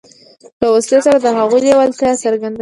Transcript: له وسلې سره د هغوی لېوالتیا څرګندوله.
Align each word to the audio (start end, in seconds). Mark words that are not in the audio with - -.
له 0.61 0.67
وسلې 0.73 0.99
سره 1.05 1.17
د 1.19 1.27
هغوی 1.37 1.59
لېوالتیا 1.65 2.11
څرګندوله. 2.23 2.59